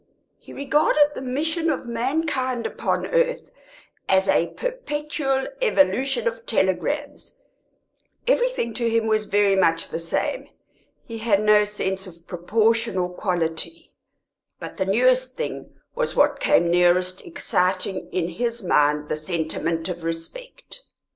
He 0.39 0.51
regarded 0.51 1.11
the 1.13 1.21
mission 1.21 1.69
of 1.69 1.85
mankind 1.85 2.65
upon 2.65 3.05
earth 3.05 3.51
as 4.09 4.27
a 4.27 4.47
perpetual 4.47 5.45
evolution 5.61 6.27
of 6.27 6.47
telegrams; 6.47 7.43
everything 8.25 8.73
to 8.73 8.89
him 8.89 9.05
was 9.05 9.25
very 9.27 9.55
much 9.55 9.89
the 9.89 9.99
same, 9.99 10.49
he 11.03 11.19
had 11.19 11.39
no 11.39 11.65
sense 11.65 12.07
of 12.07 12.25
proportion 12.25 12.97
or 12.97 13.13
quality; 13.13 13.93
but 14.59 14.77
the 14.77 14.85
newest 14.87 15.37
thing 15.37 15.69
was 15.93 16.15
what 16.15 16.39
came 16.39 16.71
nearest 16.71 17.23
exciting 17.23 18.09
in 18.11 18.27
his 18.29 18.63
mind 18.63 19.07
the 19.07 19.15
sentiment 19.15 19.87
of 19.87 20.03
respect. 20.03 20.81